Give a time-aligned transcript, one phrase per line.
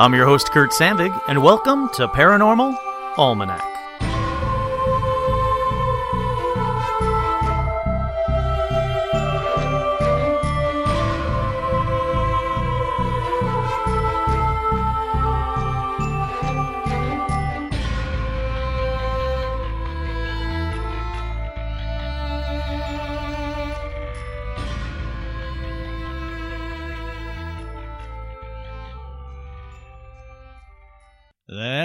[0.00, 2.74] I'm your host, Kurt Sandvig, and welcome to Paranormal
[3.18, 3.69] Almanac.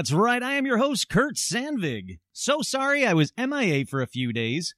[0.06, 2.20] That's right, I am your host, Kurt Sandvig.
[2.32, 4.76] So sorry I was MIA for a few days.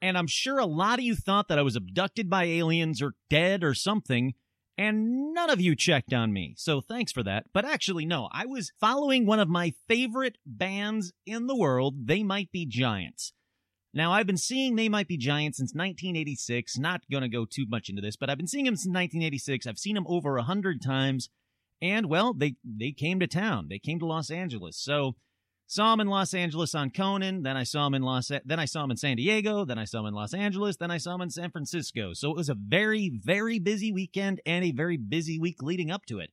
[0.00, 3.12] And I'm sure a lot of you thought that I was abducted by aliens or
[3.28, 4.32] dead or something,
[4.78, 6.54] and none of you checked on me.
[6.56, 7.44] So thanks for that.
[7.52, 12.22] But actually, no, I was following one of my favorite bands in the world, They
[12.22, 13.34] Might Be Giants.
[13.92, 16.78] Now, I've been seeing They Might Be Giants since 1986.
[16.78, 19.66] Not going to go too much into this, but I've been seeing them since 1986.
[19.66, 21.28] I've seen them over a hundred times.
[21.80, 23.66] And well, they they came to town.
[23.68, 24.76] They came to Los Angeles.
[24.76, 25.16] So
[25.66, 27.42] saw him in Los Angeles on Conan.
[27.42, 28.28] Then I saw him in Los.
[28.28, 29.64] Then I saw him in San Diego.
[29.64, 30.76] Then I saw him in Los Angeles.
[30.76, 32.12] Then I saw him in San Francisco.
[32.14, 36.04] So it was a very very busy weekend and a very busy week leading up
[36.06, 36.30] to it.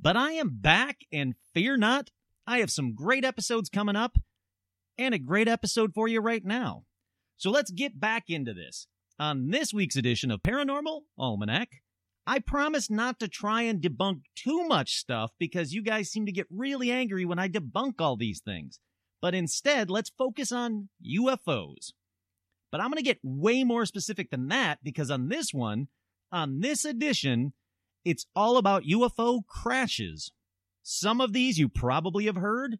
[0.00, 2.10] But I am back, and fear not,
[2.46, 4.16] I have some great episodes coming up,
[4.96, 6.84] and a great episode for you right now.
[7.36, 8.86] So let's get back into this.
[9.18, 11.68] On this week's edition of Paranormal Almanac,
[12.28, 16.32] I promise not to try and debunk too much stuff because you guys seem to
[16.32, 18.80] get really angry when I debunk all these things.
[19.22, 21.94] But instead, let's focus on UFOs.
[22.70, 25.88] But I'm going to get way more specific than that because on this one,
[26.30, 27.54] on this edition,
[28.04, 30.30] it's all about UFO crashes.
[30.82, 32.78] Some of these you probably have heard,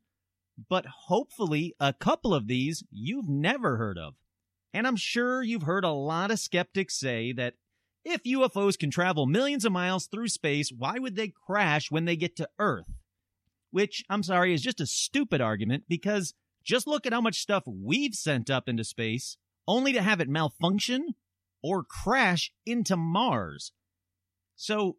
[0.68, 4.12] but hopefully a couple of these you've never heard of.
[4.74, 7.54] And I'm sure you've heard a lot of skeptics say that
[8.10, 12.16] if UFOs can travel millions of miles through space, why would they crash when they
[12.16, 12.90] get to Earth?
[13.70, 17.64] Which, I'm sorry, is just a stupid argument because just look at how much stuff
[17.66, 19.36] we've sent up into space
[19.66, 21.14] only to have it malfunction
[21.62, 23.72] or crash into Mars.
[24.56, 24.96] So,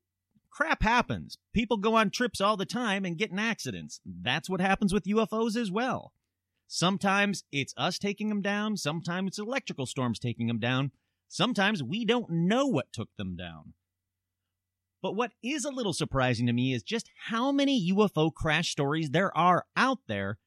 [0.50, 1.38] crap happens.
[1.54, 4.02] People go on trips all the time and get in accidents.
[4.06, 6.14] That's what happens with UFOs as well.
[6.68, 10.92] Sometimes it's us taking them down, sometimes it's electrical storms taking them down,
[11.30, 13.74] Sometimes we don't know what took them down.
[15.02, 19.12] But what is a little surprising to me is just how many UFO crash stories
[19.12, 20.40] there are out there,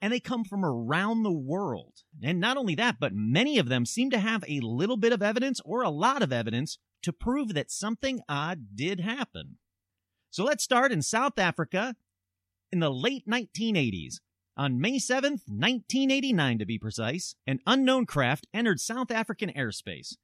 [0.00, 1.94] and they come from around the world.
[2.22, 5.22] And not only that, but many of them seem to have a little bit of
[5.22, 9.58] evidence or a lot of evidence to prove that something odd did happen.
[10.30, 11.96] So let's start in South Africa
[12.70, 14.16] in the late 1980s.
[14.58, 20.16] On May 7th, 1989 to be precise, an unknown craft entered South African airspace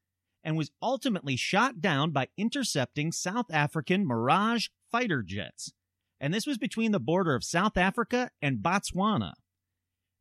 [0.43, 5.73] and was ultimately shot down by intercepting South African Mirage fighter jets.
[6.21, 9.34] And this was between the border of South Africa and Botswana.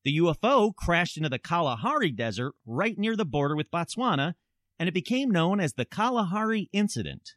[0.03, 4.35] The UFO crashed into the Kalahari Desert right near the border with Botswana,
[4.77, 7.31] and it became known as the Kalahari Incident.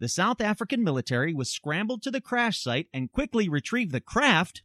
[0.00, 4.62] The South African military was scrambled to the crash site and quickly retrieved the craft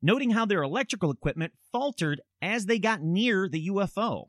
[0.00, 4.28] noting how their electrical equipment faltered as they got near the UFO.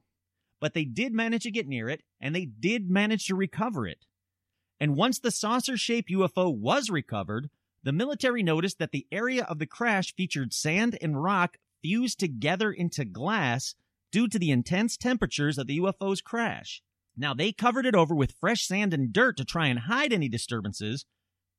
[0.59, 4.06] But they did manage to get near it, and they did manage to recover it.
[4.79, 7.50] And once the saucer shaped UFO was recovered,
[7.84, 12.72] the military noticed that the area of the crash featured sand and rock fused together
[12.72, 13.75] into glass
[14.12, 16.81] due to the intense temperatures of the UFO's crash.
[17.16, 20.29] Now, they covered it over with fresh sand and dirt to try and hide any
[20.29, 21.06] disturbances,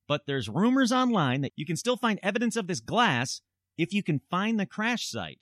[0.08, 3.42] but there's rumors online that you can still find evidence of this glass
[3.80, 5.40] if you can find the crash site.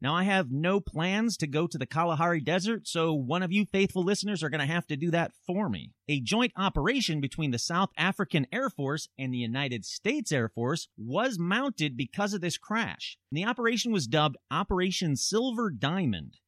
[0.00, 3.64] Now, I have no plans to go to the Kalahari Desert, so one of you
[3.64, 5.92] faithful listeners are going to have to do that for me.
[6.08, 10.88] A joint operation between the South African Air Force and the United States Air Force
[10.98, 13.16] was mounted because of this crash.
[13.30, 16.38] And the operation was dubbed Operation Silver Diamond,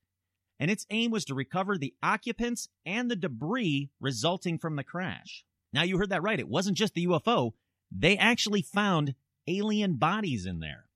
[0.60, 5.45] and its aim was to recover the occupants and the debris resulting from the crash.
[5.72, 6.41] Now, you heard that right.
[6.41, 7.53] It wasn't just the UFO,
[7.91, 9.15] they actually found
[9.47, 10.87] alien bodies in there.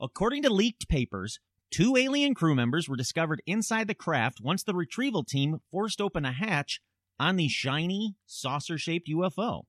[0.00, 1.38] According to leaked papers,
[1.70, 6.24] two alien crew members were discovered inside the craft once the retrieval team forced open
[6.24, 6.80] a hatch
[7.18, 9.62] on the shiny, saucer shaped UFO.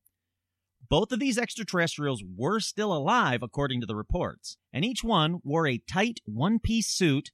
[0.90, 5.68] Both of these extraterrestrials were still alive, according to the reports, and each one wore
[5.68, 7.32] a tight one piece suit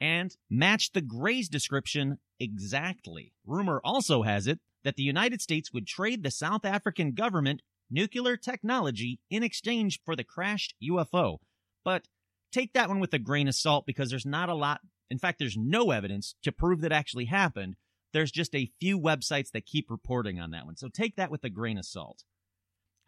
[0.00, 3.32] and matched the Gray's description exactly.
[3.46, 8.36] Rumor also has it that the United States would trade the South African government nuclear
[8.36, 11.38] technology in exchange for the crashed UFO.
[11.84, 12.08] But
[12.52, 14.80] take that one with a grain of salt because there's not a lot.
[15.10, 17.76] In fact, there's no evidence to prove that actually happened.
[18.12, 20.76] There's just a few websites that keep reporting on that one.
[20.76, 22.24] So take that with a grain of salt.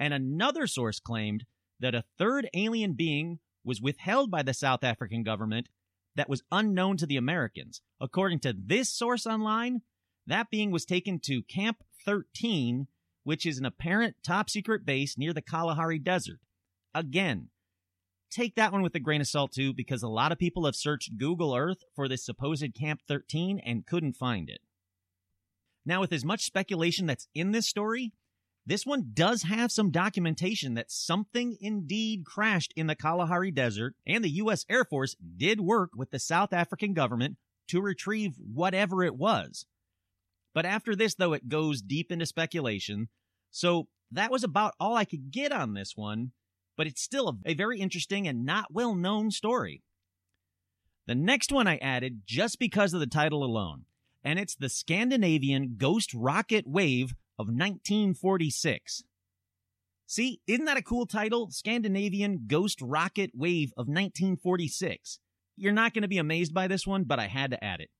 [0.00, 1.44] And another source claimed
[1.81, 5.69] that a third alien being was withheld by the South African government
[6.17, 7.82] that was unknown to the Americans.
[8.00, 9.82] According to this source online,
[10.26, 12.87] that being was taken to Camp 13,
[13.25, 16.41] which is an apparent top secret base near the Kalahari Desert.
[16.94, 17.49] Again,
[18.35, 20.77] take that one with a grain of salt too, because a lot of people have
[20.77, 24.61] searched Google Earth for this supposed Camp 13 and couldn't find it.
[25.87, 28.13] Now, with as much speculation that's in this story,
[28.67, 34.25] this one does have some documentation that something indeed crashed in the Kalahari Desert, and
[34.25, 34.65] the U.S.
[34.71, 37.37] Air Force did work with the South African government
[37.69, 39.67] to retrieve whatever it was.
[40.55, 43.09] But after this, though, it goes deep into speculation.
[43.51, 46.33] So that was about all I could get on this one,
[46.76, 49.82] but it's still a, a very interesting and not well known story.
[51.06, 53.85] The next one I added just because of the title alone,
[54.23, 59.05] and it's the Scandinavian Ghost Rocket Wave of 1946.
[60.06, 61.50] See, isn't that a cool title?
[61.50, 65.19] Scandinavian Ghost Rocket Wave of 1946.
[65.56, 67.91] You're not going to be amazed by this one, but I had to add it.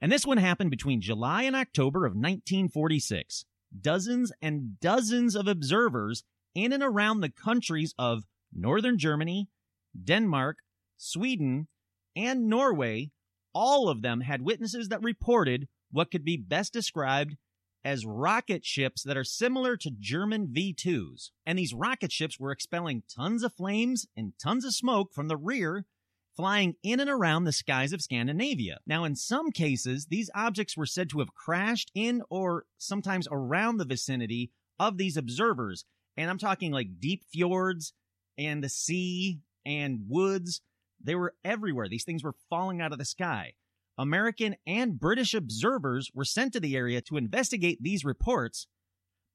[0.00, 3.44] And this one happened between July and October of 1946.
[3.80, 6.24] Dozens and dozens of observers
[6.54, 9.48] in and around the countries of northern Germany,
[10.02, 10.58] Denmark,
[10.96, 11.68] Sweden,
[12.16, 13.10] and Norway,
[13.52, 17.36] all of them had witnesses that reported what could be best described
[17.84, 21.30] as rocket ships that are similar to German V 2s.
[21.44, 25.36] And these rocket ships were expelling tons of flames and tons of smoke from the
[25.36, 25.84] rear,
[26.34, 28.78] flying in and around the skies of Scandinavia.
[28.86, 33.76] Now, in some cases, these objects were said to have crashed in or sometimes around
[33.76, 35.84] the vicinity of these observers.
[36.16, 37.92] And I'm talking like deep fjords
[38.38, 40.60] and the sea and woods.
[41.02, 41.88] They were everywhere.
[41.88, 43.54] These things were falling out of the sky.
[43.96, 48.66] American and British observers were sent to the area to investigate these reports,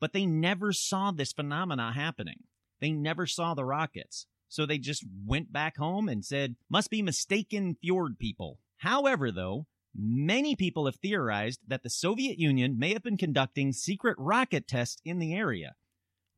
[0.01, 2.43] but they never saw this phenomena happening.
[2.81, 4.25] They never saw the rockets.
[4.49, 8.59] So they just went back home and said, must be mistaken fjord people.
[8.77, 14.15] However, though, many people have theorized that the Soviet Union may have been conducting secret
[14.17, 15.75] rocket tests in the area.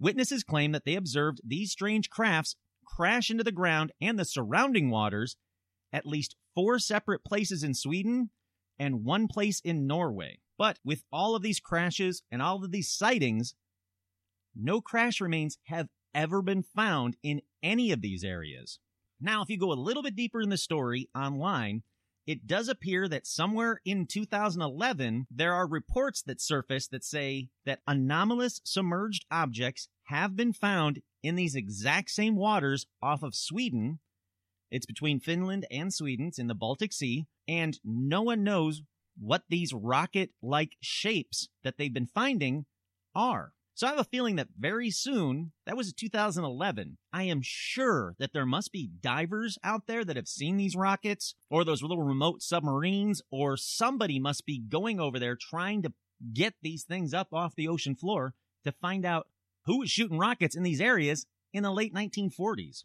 [0.02, 4.90] Witnesses claim that they observed these strange crafts crash into the ground and the surrounding
[4.90, 5.38] waters
[5.94, 8.32] at least four separate places in Sweden
[8.80, 10.40] and one place in Norway.
[10.58, 13.54] But with all of these crashes and all of these sightings,
[14.56, 18.80] no crash remains have ever been found in any of these areas.
[19.20, 21.84] Now, if you go a little bit deeper in the story online,
[22.28, 27.82] it does appear that somewhere in 2011, there are reports that surface that say that
[27.88, 34.00] anomalous submerged objects have been found in these exact same waters off of Sweden
[34.72, 36.28] it's between Finland and Sweden.
[36.28, 37.28] It's in the Baltic Sea.
[37.48, 38.82] And no one knows
[39.20, 42.66] what these rocket like shapes that they've been finding
[43.14, 43.52] are.
[43.82, 48.32] So I have a feeling that very soon, that was 2011, I am sure that
[48.32, 52.44] there must be divers out there that have seen these rockets or those little remote
[52.44, 55.94] submarines, or somebody must be going over there trying to
[56.32, 58.36] get these things up off the ocean floor
[58.66, 59.26] to find out
[59.66, 62.84] who was shooting rockets in these areas in the late 1940s.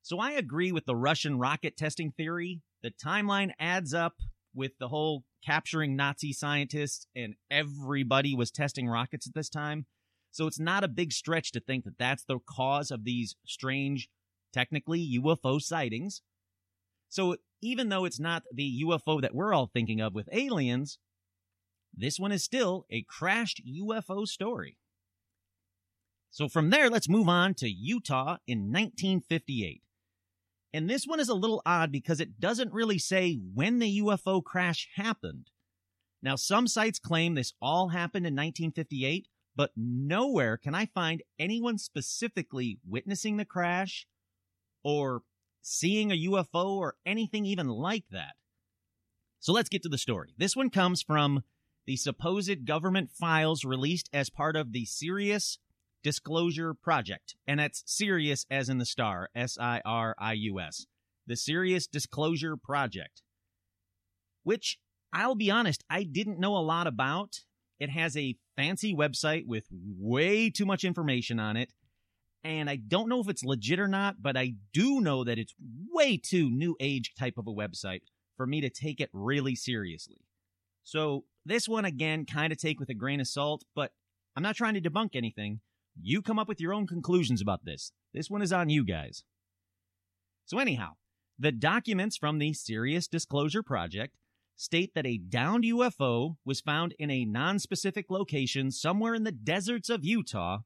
[0.00, 2.62] So I agree with the Russian rocket testing theory.
[2.82, 4.14] The timeline adds up
[4.54, 9.84] with the whole capturing Nazi scientists, and everybody was testing rockets at this time.
[10.30, 14.08] So it's not a big stretch to think that that's the cause of these strange,
[14.52, 16.22] technically UFO sightings.
[17.08, 20.98] So even though it's not the UFO that we're all thinking of with aliens,
[21.94, 24.76] this one is still a crashed UFO story.
[26.30, 29.82] So from there, let's move on to Utah in 1958.
[30.72, 34.44] And this one is a little odd because it doesn't really say when the UFO
[34.44, 35.50] crash happened.
[36.22, 39.28] Now, some sites claim this all happened in 1958,
[39.58, 44.06] but nowhere can I find anyone specifically witnessing the crash
[44.84, 45.22] or
[45.60, 48.36] seeing a UFO or anything even like that.
[49.40, 50.32] So let's get to the story.
[50.38, 51.42] This one comes from
[51.86, 55.58] the supposed government files released as part of the Sirius
[56.04, 57.34] Disclosure Project.
[57.44, 60.86] And that's Sirius as in the star, S I R I U S.
[61.26, 63.22] The Sirius Disclosure Project.
[64.44, 64.78] Which,
[65.12, 67.40] I'll be honest, I didn't know a lot about.
[67.78, 71.72] It has a fancy website with way too much information on it.
[72.44, 75.54] And I don't know if it's legit or not, but I do know that it's
[75.90, 78.02] way too new age type of a website
[78.36, 80.18] for me to take it really seriously.
[80.84, 83.92] So, this one again, kind of take with a grain of salt, but
[84.36, 85.60] I'm not trying to debunk anything.
[86.00, 87.92] You come up with your own conclusions about this.
[88.14, 89.24] This one is on you guys.
[90.46, 90.92] So, anyhow,
[91.38, 94.14] the documents from the Sirius Disclosure Project
[94.58, 99.32] state that a downed UFO was found in a non specific location somewhere in the
[99.32, 100.58] deserts of Utah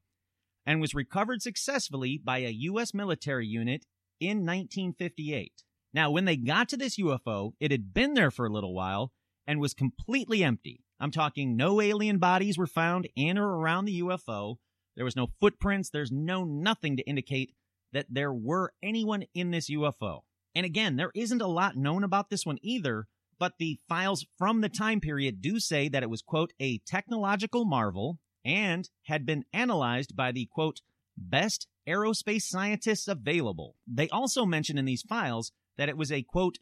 [0.65, 2.93] and was recovered successfully by a U.S.
[2.93, 3.85] military unit
[4.19, 5.63] in 1958.
[5.93, 9.11] Now, when they got to this UFO, it had been there for a little while
[9.45, 10.83] and was completely empty.
[10.99, 14.55] I'm talking no alien bodies were found in or around the UFO.
[14.95, 15.89] There was no footprints.
[15.89, 17.53] There's no nothing to indicate
[17.91, 20.21] that there were anyone in this UFO.
[20.55, 23.07] And again, there isn't a lot known about this one either,
[23.43, 27.65] but the files from the time period do say that it was, quote, a technological
[27.65, 30.79] marvel and had been analyzed by the, quote,
[31.17, 33.75] best aerospace scientists available.
[33.85, 36.59] They also mention in these files that it was a, quote,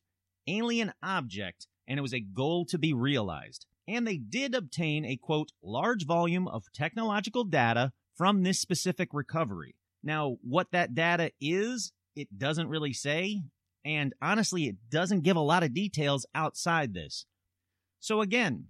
[0.47, 3.67] alien object and it was a goal to be realized.
[3.87, 9.75] And they did obtain a, quote, large volume of technological data from this specific recovery.
[10.01, 13.43] Now, what that data is, it doesn't really say,
[13.83, 17.25] and honestly, it doesn't give a lot of details outside this.
[17.99, 18.67] So again,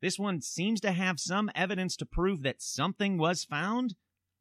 [0.00, 3.94] this one seems to have some evidence to prove that something was found,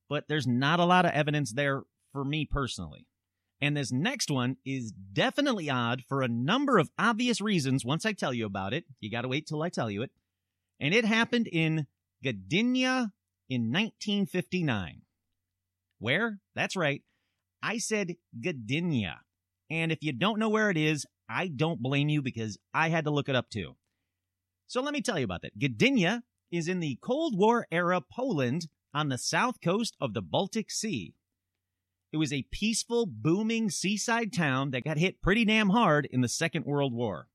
[0.10, 3.06] but there's not a lot of evidence there for me personally.
[3.62, 8.14] And this next one is definitely odd for a number of obvious reasons once I
[8.14, 8.86] tell you about it.
[9.00, 10.12] You gotta wait till I tell you it.
[10.80, 11.86] And it happened in
[12.26, 13.12] Gdynia
[13.48, 15.04] in 1959.
[16.00, 16.40] Where?
[16.56, 17.04] That's right.
[17.62, 19.18] I said Gdynia.
[19.72, 23.06] And if you don't know where it is, I don't blame you because I had
[23.06, 23.78] to look it up too.
[24.68, 25.58] So let me tell you about that.
[25.58, 30.70] Gdynia is in the Cold War era Poland on the south coast of the Baltic
[30.70, 31.14] Sea.
[32.12, 36.28] It was a peaceful, booming seaside town that got hit pretty damn hard in the
[36.28, 37.28] Second World War.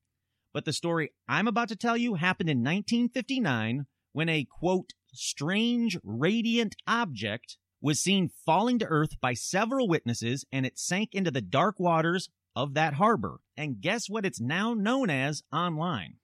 [0.52, 5.97] But the story I'm about to tell you happened in 1959 when a quote, strange
[6.05, 11.40] radiant object was seen falling to earth by several witnesses and it sank into the
[11.40, 13.38] dark waters of that harbor.
[13.57, 16.14] And guess what it's now known as online?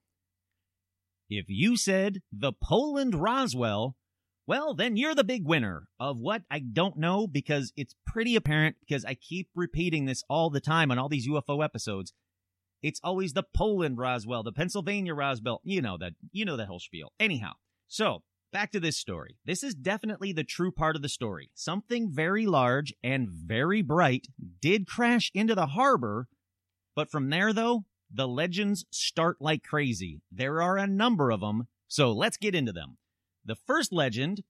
[1.31, 3.95] If you said the Poland Roswell,
[4.45, 8.75] well, then you're the big winner of what I don't know because it's pretty apparent
[8.81, 12.13] because I keep repeating this all the time on all these UFO episodes.
[12.83, 15.61] It's always the Poland Roswell, the Pennsylvania Roswell.
[15.63, 17.13] You know that, you know that whole spiel.
[17.21, 17.53] Anyhow,
[17.87, 19.37] so back to this story.
[19.45, 21.51] This is definitely the true part of the story.
[21.55, 24.29] Something very large and very bright
[24.61, 26.29] did crash into the harbor,
[26.95, 30.21] but from there though, the legends start like crazy.
[30.31, 32.99] There are a number of them, so let's get into them.
[33.45, 34.43] The first legend,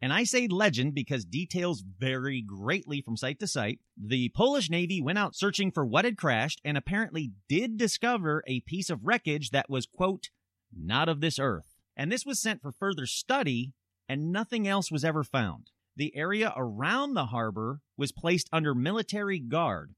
[0.00, 5.02] and I say legend because details vary greatly from site to site, the Polish Navy
[5.02, 9.50] went out searching for what had crashed and apparently did discover a piece of wreckage
[9.50, 10.30] that was, quote,
[10.74, 11.75] not of this earth.
[11.96, 13.72] And this was sent for further study,
[14.08, 15.70] and nothing else was ever found.
[15.96, 19.94] The area around the harbor was placed under military guard.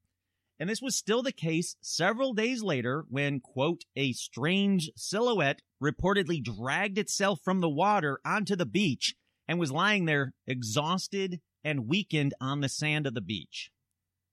[0.59, 6.43] And this was still the case several days later when, quote, a strange silhouette reportedly
[6.43, 9.15] dragged itself from the water onto the beach
[9.47, 13.71] and was lying there exhausted and weakened on the sand of the beach.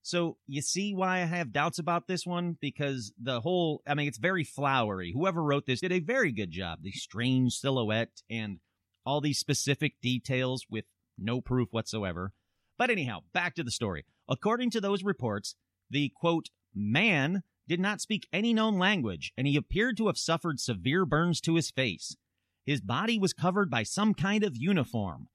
[0.06, 2.58] So you see why I have doubts about this one?
[2.60, 5.10] Because the whole, I mean, it's very flowery.
[5.12, 6.78] Whoever wrote this did a very good job.
[6.82, 8.60] The strange silhouette and
[9.04, 10.84] all these specific details with
[11.18, 12.32] no proof whatsoever.
[12.78, 14.04] But anyhow, back to the story.
[14.28, 15.56] According to those reports,
[15.90, 20.60] the quote, man did not speak any known language, and he appeared to have suffered
[20.60, 22.14] severe burns to his face.
[22.64, 25.26] His body was covered by some kind of uniform.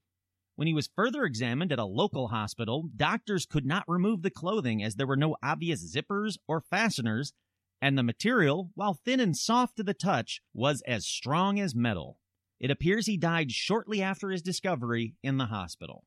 [0.61, 4.83] When he was further examined at a local hospital, doctors could not remove the clothing
[4.83, 7.33] as there were no obvious zippers or fasteners,
[7.81, 12.19] and the material, while thin and soft to the touch, was as strong as metal.
[12.59, 16.03] It appears he died shortly after his discovery in the hospital.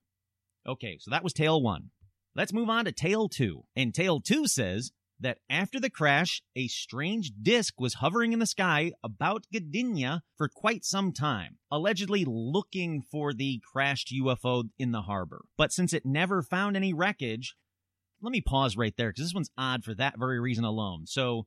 [0.65, 1.91] Okay, so that was tale one.
[2.37, 3.65] Let's move on to tale two.
[3.75, 8.47] And tale two says that after the crash, a strange disk was hovering in the
[8.47, 15.03] sky about Gdynia for quite some time, allegedly looking for the crashed UFO in the
[15.03, 15.45] harbor.
[15.57, 17.55] But since it never found any wreckage,
[18.21, 21.07] let me pause right there because this one's odd for that very reason alone.
[21.07, 21.47] So,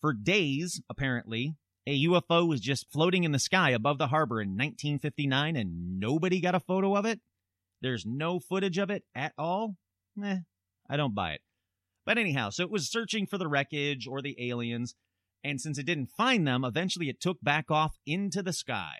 [0.00, 4.50] for days, apparently, a UFO was just floating in the sky above the harbor in
[4.50, 7.20] 1959 and nobody got a photo of it.
[7.80, 9.76] There's no footage of it at all.
[10.22, 10.38] Eh,
[10.88, 11.40] I don't buy it.
[12.06, 14.94] But anyhow, so it was searching for the wreckage or the aliens,
[15.44, 18.96] and since it didn't find them, eventually it took back off into the sky.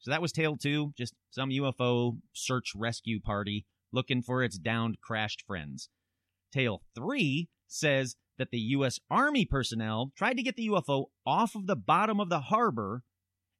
[0.00, 5.00] So that was Tale 2, just some UFO search rescue party looking for its downed,
[5.00, 5.88] crashed friends.
[6.52, 8.98] Tale 3 says that the U.S.
[9.10, 13.02] Army personnel tried to get the UFO off of the bottom of the harbor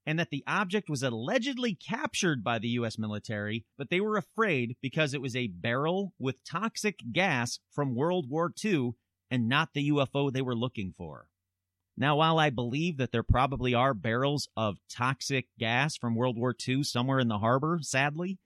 [0.09, 2.97] and that the object was allegedly captured by the U.S.
[2.97, 8.25] military, but they were afraid because it was a barrel with toxic gas from World
[8.27, 8.93] War II
[9.31, 11.29] and not the UFO they were looking for.
[11.95, 16.55] Now, while I believe that there probably are barrels of toxic gas from World War
[16.67, 18.39] II somewhere in the harbor, sadly,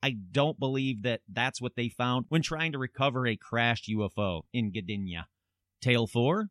[0.00, 4.42] I don't believe that that's what they found when trying to recover a crashed UFO
[4.52, 5.24] in Gdynia.
[5.82, 6.50] Tale 4.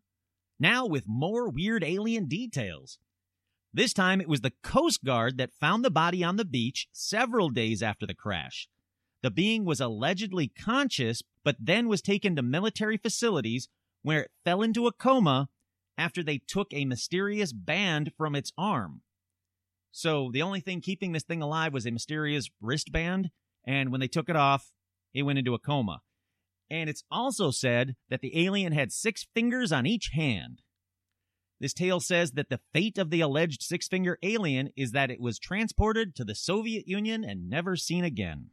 [0.60, 3.00] Now with more weird alien details.
[3.74, 7.50] This time it was the Coast Guard that found the body on the beach several
[7.50, 8.68] days after the crash.
[9.22, 13.68] The being was allegedly conscious, but then was taken to military facilities
[14.02, 15.50] where it fell into a coma
[15.98, 19.02] after they took a mysterious band from its arm.
[19.92, 23.30] So the only thing keeping this thing alive was a mysterious wristband,
[23.66, 24.72] and when they took it off,
[25.14, 26.02] it went into a coma.
[26.70, 30.62] And it's also said that the alien had six fingers on each hand.
[31.60, 35.20] This tale says that the fate of the alleged six finger alien is that it
[35.20, 38.51] was transported to the Soviet Union and never seen again.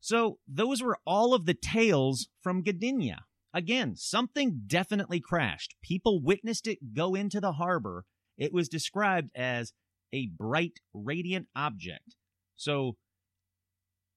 [0.00, 3.18] So, those were all of the tales from Gdynia.
[3.52, 5.74] Again, something definitely crashed.
[5.82, 8.04] People witnessed it go into the harbor.
[8.36, 9.72] It was described as
[10.12, 12.16] a bright, radiant object.
[12.56, 12.96] So,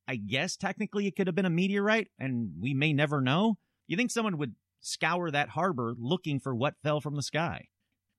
[0.07, 3.57] I guess technically it could have been a meteorite, and we may never know.
[3.88, 7.67] You think someone would scour that harbor looking for what fell from the sky?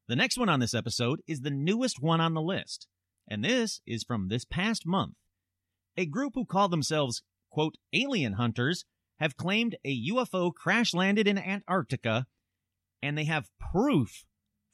[0.08, 2.88] The next one on this episode is the newest one on the list,
[3.28, 5.14] and this is from this past month.
[5.96, 8.84] A group who call themselves, quote, alien hunters
[9.20, 12.26] have claimed a UFO crash landed in Antarctica,
[13.00, 14.24] and they have proof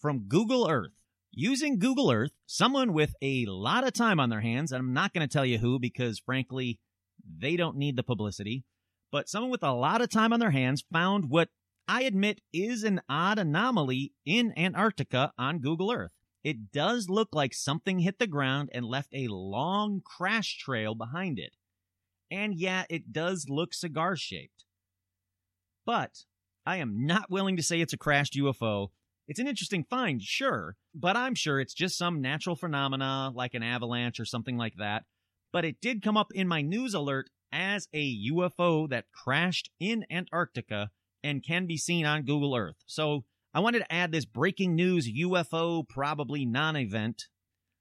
[0.01, 0.93] from Google Earth
[1.31, 5.13] using Google Earth, someone with a lot of time on their hands, and I'm not
[5.13, 6.81] going to tell you who because frankly,
[7.39, 8.65] they don't need the publicity,
[9.13, 11.49] but someone with a lot of time on their hands found what
[11.89, 16.13] I admit is an odd anomaly in Antarctica on Google Earth.
[16.45, 21.39] It does look like something hit the ground and left a long crash trail behind
[21.39, 21.55] it.
[22.31, 24.65] And yeah, it does look cigar shaped.
[25.85, 26.25] But
[26.65, 28.91] I am not willing to say it's a crashed UFO
[29.29, 33.63] it's an interesting find, sure, but I'm sure it's just some natural phenomena like an
[33.63, 35.05] avalanche or something like that.
[35.53, 40.07] But it did come up in my news alert as a UFO that crashed in
[40.11, 40.91] Antarctica
[41.23, 42.77] and can be seen on Google Earth.
[42.87, 47.25] So I wanted to add this breaking news UFO probably non event.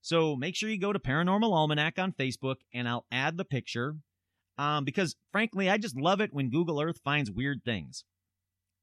[0.02, 3.97] So make sure you go to Paranormal Almanac on Facebook and I'll add the picture.
[4.58, 8.06] Um, because frankly, I just love it when Google Earth finds weird things.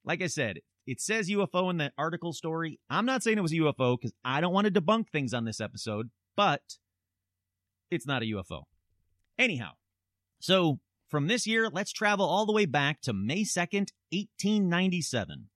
[0.04, 2.78] Like I said, it says UFO in the article story.
[2.90, 5.44] I'm not saying it was a UFO because I don't want to debunk things on
[5.44, 6.62] this episode, but
[7.90, 8.64] it's not a UFO.
[9.38, 9.70] Anyhow,
[10.40, 15.48] so from this year, let's travel all the way back to May 2nd, 1897.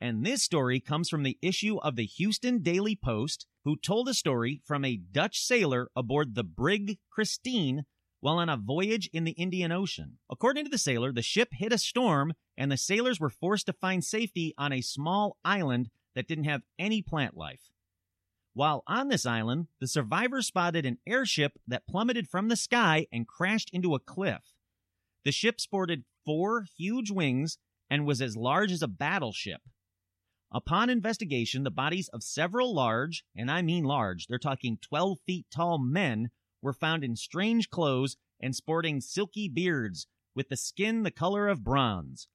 [0.00, 4.14] And this story comes from the issue of the Houston Daily Post, who told a
[4.14, 7.84] story from a Dutch sailor aboard the brig Christine
[8.20, 10.18] while on a voyage in the Indian Ocean.
[10.30, 13.72] According to the sailor, the ship hit a storm and the sailors were forced to
[13.72, 17.70] find safety on a small island that didn't have any plant life.
[18.54, 23.26] While on this island, the survivors spotted an airship that plummeted from the sky and
[23.26, 24.51] crashed into a cliff.
[25.24, 27.58] The ship sported four huge wings
[27.88, 29.60] and was as large as a battleship.
[30.50, 35.46] Upon investigation, the bodies of several large, and I mean large, they're talking 12 feet
[35.50, 36.30] tall men,
[36.60, 41.64] were found in strange clothes and sporting silky beards with the skin the color of
[41.64, 42.28] bronze.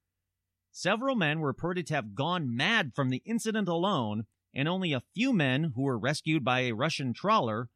[0.72, 4.24] Several men were reported to have gone mad from the incident alone,
[4.54, 7.68] and only a few men who were rescued by a Russian trawler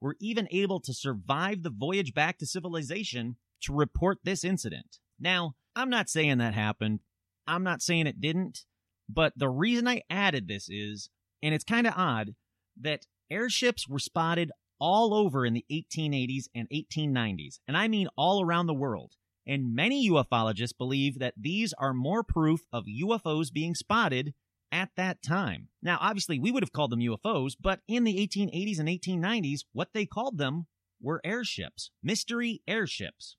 [0.00, 4.98] were even able to survive the voyage back to civilization to report this incident.
[5.18, 7.00] Now, I'm not saying that happened.
[7.46, 8.64] I'm not saying it didn't.
[9.08, 11.10] But the reason I added this is,
[11.42, 12.34] and it's kind of odd,
[12.80, 18.42] that airships were spotted all over in the 1880s and 1890s, and I mean all
[18.42, 19.12] around the world.
[19.46, 24.32] And many ufologists believe that these are more proof of UFOs being spotted
[24.70, 25.68] at that time.
[25.82, 29.88] Now, obviously, we would have called them UFOs, but in the 1880s and 1890s, what
[29.92, 30.66] they called them
[31.02, 33.36] were airships, mystery airships.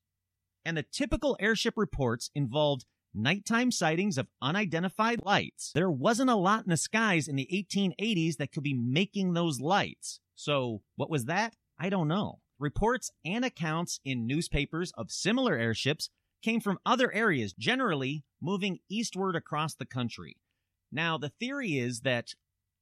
[0.66, 5.72] And the typical airship reports involved nighttime sightings of unidentified lights.
[5.74, 9.60] There wasn't a lot in the skies in the 1880s that could be making those
[9.60, 10.20] lights.
[10.36, 11.56] So, what was that?
[11.80, 12.40] I don't know.
[12.60, 16.10] Reports and accounts in newspapers of similar airships
[16.42, 20.38] came from other areas, generally moving eastward across the country.
[20.92, 22.36] Now, the theory is that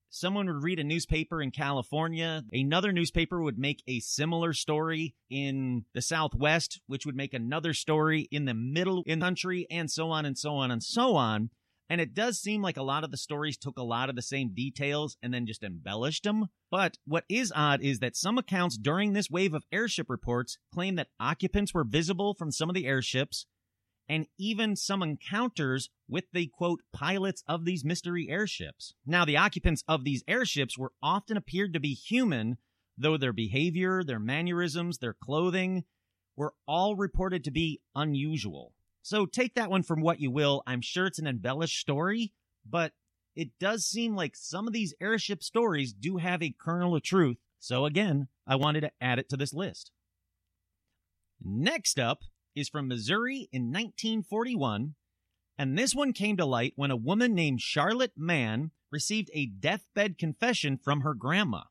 [0.09, 5.85] someone would read a newspaper in California, another newspaper would make a similar story in
[5.93, 10.09] the Southwest, which would make another story in the middle in the country, and so
[10.09, 11.49] on and so on and so on.
[11.89, 14.21] And it does seem like a lot of the stories took a lot of the
[14.21, 16.45] same details and then just embellished them.
[16.69, 20.95] But what is odd is that some accounts during this wave of airship reports claim
[20.95, 23.47] that occupants were visible from some of the airships,
[24.09, 28.95] and even some encounters with the quote pilots of these mystery airships.
[29.05, 32.57] Now, the occupants of these airships were often appeared to be human,
[32.97, 35.83] though their behavior, their mannerisms, their clothing
[36.35, 38.73] were all reported to be unusual.
[39.03, 40.63] So take that one from what you will.
[40.65, 42.33] I'm sure it's an embellished story,
[42.67, 42.93] but
[43.35, 47.37] it does seem like some of these airship stories do have a kernel of truth.
[47.59, 49.91] So again, I wanted to add it to this list.
[51.41, 52.23] Next up
[52.59, 54.95] is from Missouri in 1941,
[55.57, 60.17] and this one came to light when a woman named Charlotte Mann received a deathbed
[60.17, 61.63] confession from her grandma.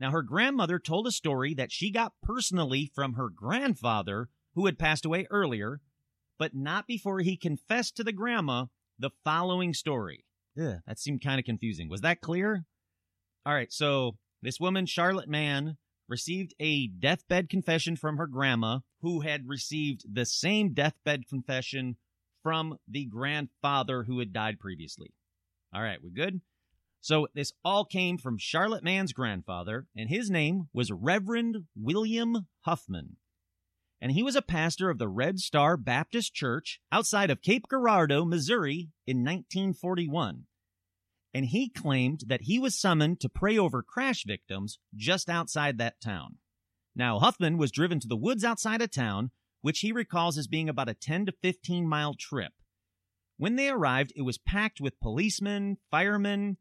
[0.00, 4.78] Now, her grandmother told a story that she got personally from her grandfather, who had
[4.78, 5.80] passed away earlier,
[6.38, 8.66] but not before he confessed to the grandma
[8.98, 10.24] the following story.
[10.60, 11.88] Ugh, that seemed kind of confusing.
[11.88, 12.64] Was that clear?
[13.46, 15.76] All right, so this woman, Charlotte Mann,
[16.12, 21.96] received a deathbed confession from her grandma, who had received the same deathbed confession
[22.42, 25.14] from the grandfather who had died previously.
[25.74, 26.42] All right, we good?
[27.00, 33.16] So this all came from Charlotte Mann's grandfather, and his name was Reverend William Huffman.
[33.98, 38.26] And he was a pastor of the Red Star Baptist Church outside of Cape Girardeau,
[38.26, 40.44] Missouri in 1941.
[41.34, 46.00] And he claimed that he was summoned to pray over crash victims just outside that
[46.00, 46.36] town.
[46.94, 49.30] Now, Huffman was driven to the woods outside of town,
[49.62, 52.52] which he recalls as being about a 10 to 15 mile trip.
[53.38, 56.58] When they arrived, it was packed with policemen, firemen,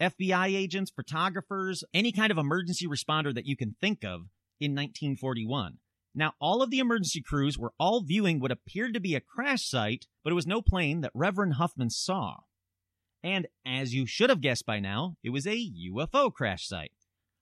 [0.00, 4.22] FBI agents, photographers, any kind of emergency responder that you can think of
[4.60, 5.78] in 1941.
[6.14, 9.68] Now, all of the emergency crews were all viewing what appeared to be a crash
[9.68, 12.38] site, but it was no plane that Reverend Huffman saw.
[13.24, 16.92] And as you should have guessed by now, it was a UFO crash site.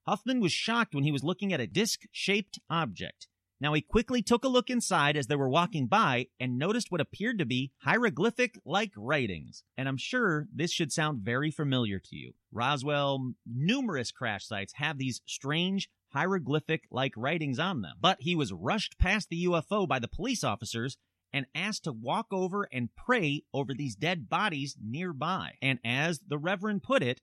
[0.07, 3.27] Huffman was shocked when he was looking at a disc shaped object.
[3.61, 7.01] Now, he quickly took a look inside as they were walking by and noticed what
[7.01, 9.65] appeared to be hieroglyphic like writings.
[9.77, 12.35] And I'm sure this should sound very familiar to you.
[12.53, 17.95] Roswell, numerous crash sites have these strange hieroglyphic like writings on them.
[18.01, 20.97] But he was rushed past the UFO by the police officers
[21.33, 25.53] and asked to walk over and pray over these dead bodies nearby.
[25.63, 27.21] And as the Reverend put it,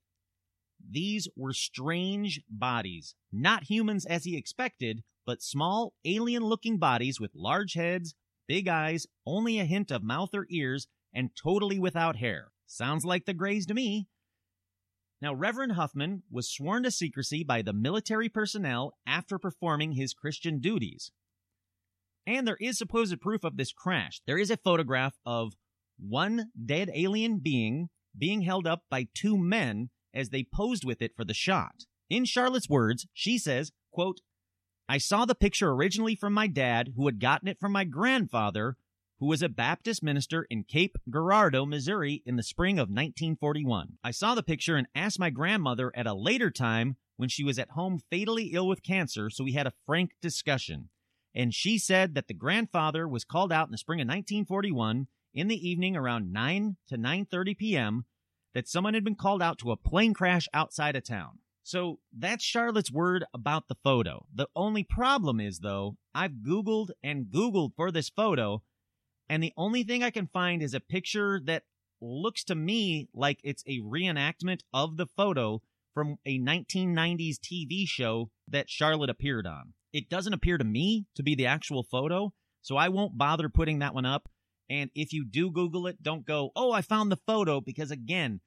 [0.90, 7.36] these were strange bodies, not humans as he expected, but small, alien looking bodies with
[7.36, 8.16] large heads,
[8.48, 12.52] big eyes, only a hint of mouth or ears, and totally without hair.
[12.66, 14.08] Sounds like the Greys to me.
[15.22, 20.60] Now, Reverend Huffman was sworn to secrecy by the military personnel after performing his Christian
[20.60, 21.12] duties.
[22.30, 24.22] And there is supposed proof of this crash.
[24.28, 25.54] There is a photograph of
[25.98, 31.16] one dead alien being being held up by two men as they posed with it
[31.16, 31.86] for the shot.
[32.08, 34.22] In Charlotte's words, she says, quote,
[34.88, 38.78] I saw the picture originally from my dad, who had gotten it from my grandfather,
[39.20, 43.98] who was a Baptist minister in Cape Girardeau, Missouri, in the spring of 1941.
[44.04, 47.58] I saw the picture and asked my grandmother at a later time when she was
[47.58, 50.90] at home fatally ill with cancer, so we had a frank discussion.
[51.34, 55.48] And she said that the grandfather was called out in the spring of 1941 in
[55.48, 58.06] the evening around 9 to 9:30 p.m
[58.54, 61.40] that someone had been called out to a plane crash outside of town.
[61.64, 64.26] So that's Charlotte's word about the photo.
[64.34, 68.64] The only problem is, though, I've Googled and Googled for this photo,
[69.28, 71.64] and the only thing I can find is a picture that
[72.02, 75.62] looks to me like it's a reenactment of the photo
[75.94, 79.74] from a 1990s TV show that Charlotte appeared on.
[79.92, 83.80] It doesn't appear to me to be the actual photo, so I won't bother putting
[83.80, 84.30] that one up.
[84.70, 88.42] And if you do Google it, don't go, oh, I found the photo, because again,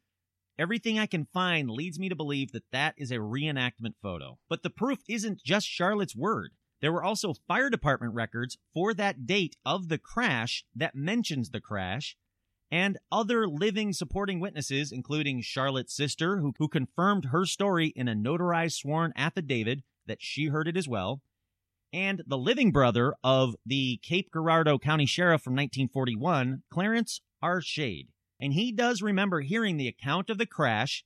[0.57, 4.39] everything I can find leads me to believe that that is a reenactment photo.
[4.49, 6.53] But the proof isn't just Charlotte's word.
[6.81, 11.61] There were also fire department records for that date of the crash that mentions the
[11.61, 12.17] crash,
[12.71, 18.15] and other living supporting witnesses, including Charlotte's sister, who, who confirmed her story in a
[18.15, 21.21] notarized sworn affidavit that she heard it as well,
[21.93, 27.61] and the living brother of the Cape Girardeau County Sheriff from 1941, Clarence R.
[27.61, 28.09] Shade.
[28.41, 31.05] And he does remember hearing the account of the crash,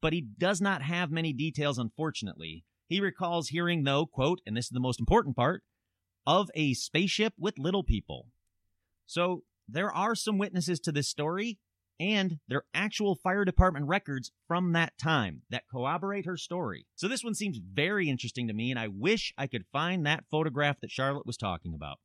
[0.00, 2.64] but he does not have many details, unfortunately.
[2.86, 5.62] He recalls hearing, though, quote, and this is the most important part,
[6.26, 8.26] of a spaceship with little people.
[9.06, 11.58] So there are some witnesses to this story,
[11.98, 16.86] and their actual fire department records from that time that corroborate her story.
[16.94, 20.24] So this one seems very interesting to me, and I wish I could find that
[20.30, 21.98] photograph that Charlotte was talking about.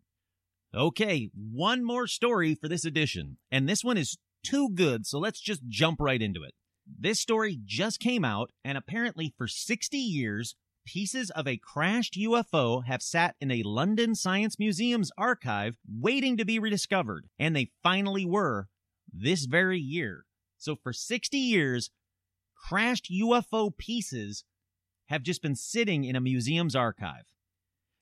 [0.73, 5.41] Okay, one more story for this edition, and this one is too good, so let's
[5.41, 6.53] just jump right into it.
[6.87, 12.85] This story just came out, and apparently for 60 years, pieces of a crashed UFO
[12.85, 18.25] have sat in a London Science Museum's archive waiting to be rediscovered, and they finally
[18.25, 18.67] were
[19.11, 20.25] this very year.
[20.57, 21.89] So for 60 years,
[22.55, 24.43] crashed UFO pieces
[25.07, 27.23] have just been sitting in a museum's archive.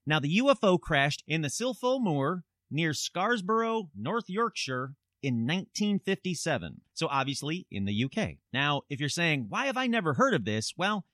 [0.06, 6.82] Now, the UFO crashed in the Silpho Moor near Scarborough, North Yorkshire in 1957.
[6.94, 8.38] So obviously in the UK.
[8.54, 10.74] Now, if you're saying, why have I never heard of this?
[10.78, 11.06] Well,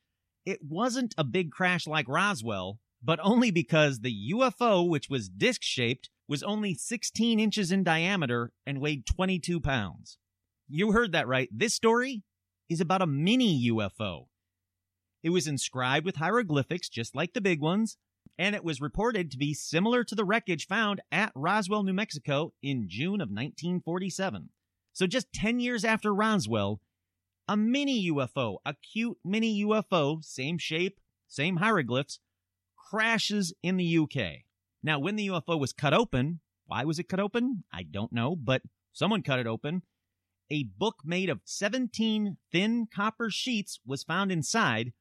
[0.45, 5.61] it wasn't a big crash like Roswell, but only because the UFO, which was disc
[5.61, 10.17] shaped, was only 16 inches in diameter and weighed 22 pounds.
[10.67, 11.47] You heard that right.
[11.51, 12.23] This story
[12.67, 14.25] is about a mini UFO.
[15.21, 17.97] It was inscribed with hieroglyphics just like the big ones,
[18.39, 22.53] and it was reported to be similar to the wreckage found at Roswell, New Mexico
[22.63, 24.49] in June of 1947.
[24.93, 26.81] So just 10 years after Roswell,
[27.47, 32.19] a mini UFO, a cute mini UFO, same shape, same hieroglyphs,
[32.85, 34.43] crashes in the UK.
[34.83, 37.63] Now, when the UFO was cut open, why was it cut open?
[37.73, 38.61] I don't know, but
[38.93, 39.81] someone cut it open.
[40.51, 44.93] A book made of 17 thin copper sheets was found inside,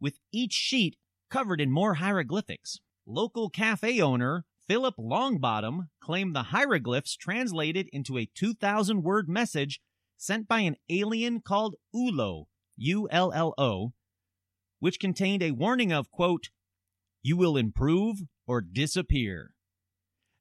[0.00, 0.96] with each sheet
[1.30, 2.78] covered in more hieroglyphics.
[3.06, 9.80] Local cafe owner Philip Longbottom claimed the hieroglyphs translated into a 2,000 word message
[10.16, 12.46] sent by an alien called Ullo,
[12.76, 13.92] U L L O,
[14.80, 16.50] which contained a warning of, quote,
[17.28, 19.50] you will improve or disappear.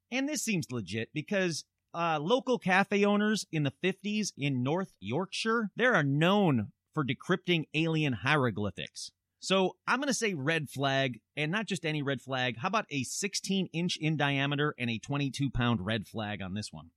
[0.10, 5.70] And this seems legit because uh, local cafe owners in the 50s in North Yorkshire,
[5.76, 9.12] they are known for decrypting alien hieroglyphics.
[9.42, 12.56] So I'm going to say red flag, and not just any red flag.
[12.60, 16.72] How about a 16 inch in diameter and a 22 pound red flag on this
[16.72, 16.92] one?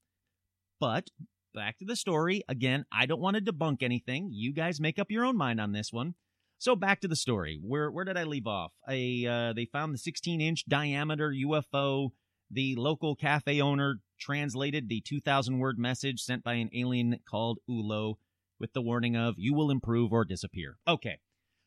[0.78, 1.08] But
[1.52, 2.44] back to the story.
[2.48, 4.28] Again, I don't want to debunk anything.
[4.30, 6.14] You guys make up your own mind on this one.
[6.60, 7.58] So back to the story.
[7.62, 8.72] Where where did I leave off?
[8.86, 12.10] A uh, they found the 16 inch diameter UFO.
[12.50, 18.16] The local cafe owner translated the 2,000 word message sent by an alien called Ullo
[18.58, 21.20] with the warning of "You will improve or disappear." Okay.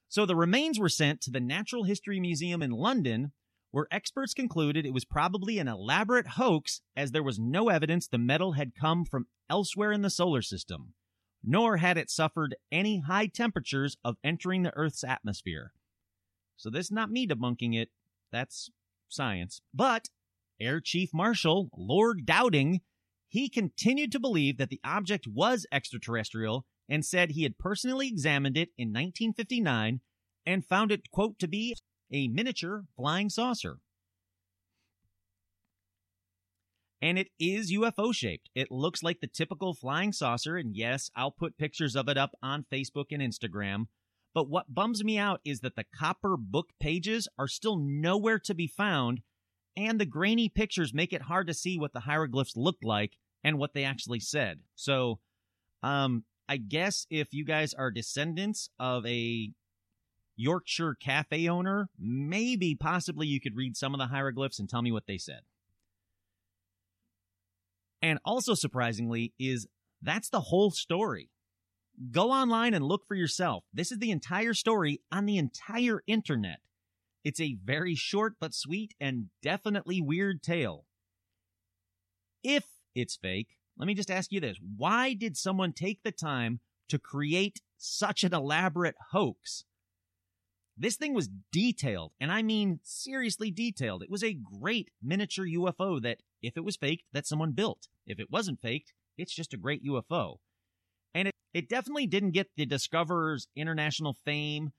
[0.09, 3.31] So the remains were sent to the Natural History Museum in London,
[3.71, 8.19] where experts concluded it was probably an elaborate hoax as there was no evidence the
[8.19, 10.93] metal had come from elsewhere in the solar system
[11.43, 15.73] nor had it suffered any high temperatures of entering the Earth's atmosphere.
[16.55, 17.89] So this is not me debunking it,
[18.31, 18.69] that's
[19.09, 19.61] science.
[19.73, 20.09] But
[20.59, 22.81] Air Chief Marshal Lord Dowding,
[23.27, 28.57] he continued to believe that the object was extraterrestrial and said he had personally examined
[28.57, 30.01] it in 1959
[30.45, 31.75] and found it, quote, to be
[32.11, 33.79] a miniature flying saucer.
[37.03, 38.49] And it is UFO shaped.
[38.55, 42.31] It looks like the typical flying saucer, and yes, I'll put pictures of it up
[42.41, 43.87] on Facebook and Instagram.
[44.33, 48.53] But what bums me out is that the copper book pages are still nowhere to
[48.53, 49.19] be found,
[49.75, 53.59] and the grainy pictures make it hard to see what the hieroglyphs looked like and
[53.59, 54.61] what they actually said.
[54.75, 55.19] So,
[55.83, 59.51] um, I guess if you guys are descendants of a
[60.37, 64.93] Yorkshire cafe owner, maybe possibly you could read some of the hieroglyphs and tell me
[64.93, 65.41] what they said.
[68.03, 69.65] And also surprisingly is
[70.01, 71.29] that's the whole story.
[72.11, 73.63] Go online and look for yourself.
[73.73, 76.59] This is the entire story on the entire internet.
[77.23, 80.85] It's a very short but sweet and definitely weird tale.
[82.43, 84.57] If it's fake, let me just ask you this.
[84.75, 89.63] Why did someone take the time to create such an elaborate hoax?
[90.75, 94.03] This thing was detailed, and I mean seriously detailed.
[94.03, 97.87] It was a great miniature UFO that if it was faked, that someone built.
[98.05, 100.37] If it wasn't faked, it's just a great UFO.
[101.13, 104.71] And it, it definitely didn't get the discoverer's international fame,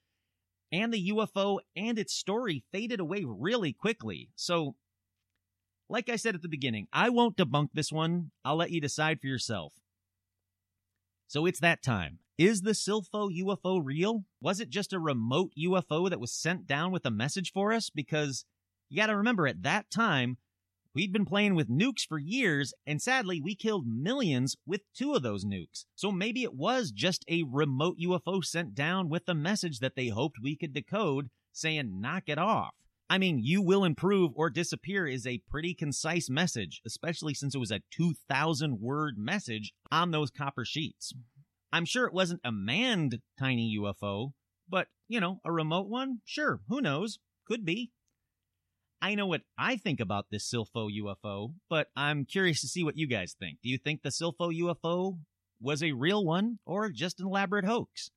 [0.72, 4.30] and the UFO and its story faded away really quickly.
[4.34, 4.74] So,
[5.88, 8.32] like I said at the beginning, I won't debunk this one.
[8.44, 9.74] I'll let you decide for yourself.
[11.28, 12.18] So it's that time.
[12.36, 14.24] Is the Silpho UFO real?
[14.40, 17.90] Was it just a remote UFO that was sent down with a message for us?
[17.90, 18.44] Because
[18.88, 20.38] you gotta remember, at that time,
[20.94, 25.24] We'd been playing with nukes for years, and sadly, we killed millions with two of
[25.24, 25.86] those nukes.
[25.96, 30.08] So maybe it was just a remote UFO sent down with a message that they
[30.08, 32.74] hoped we could decode saying, knock it off.
[33.10, 37.60] I mean, you will improve or disappear is a pretty concise message, especially since it
[37.60, 41.12] was a 2,000 word message on those copper sheets.
[41.72, 44.30] I'm sure it wasn't a manned tiny UFO,
[44.68, 46.20] but, you know, a remote one?
[46.24, 47.18] Sure, who knows?
[47.46, 47.90] Could be.
[49.04, 52.96] I know what I think about this Silpho UFO, but I'm curious to see what
[52.96, 53.58] you guys think.
[53.62, 55.18] Do you think the Silpho UFO
[55.60, 58.10] was a real one or just an elaborate hoax?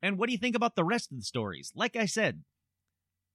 [0.00, 1.72] And what do you think about the rest of the stories?
[1.76, 2.42] Like I said,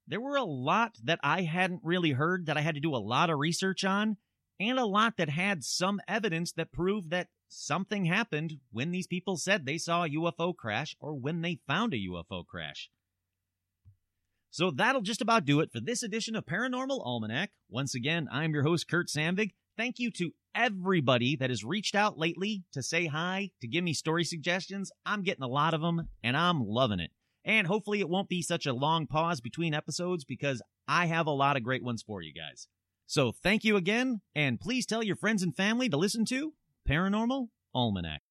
[0.07, 2.97] there were a lot that I hadn't really heard that I had to do a
[2.97, 4.17] lot of research on,
[4.59, 9.37] and a lot that had some evidence that proved that something happened when these people
[9.37, 12.89] said they saw a UFO crash or when they found a UFO crash.
[14.51, 17.51] So that'll just about do it for this edition of Paranormal Almanac.
[17.69, 19.51] Once again, I'm your host, Kurt Sandvig.
[19.77, 23.93] Thank you to everybody that has reached out lately to say hi, to give me
[23.93, 24.91] story suggestions.
[25.05, 27.11] I'm getting a lot of them, and I'm loving it.
[27.45, 31.31] And hopefully, it won't be such a long pause between episodes because I have a
[31.31, 32.67] lot of great ones for you guys.
[33.07, 36.53] So thank you again, and please tell your friends and family to listen to
[36.87, 38.21] Paranormal Almanac.